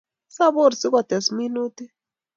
[0.35, 1.91] Sapor sikotes minutik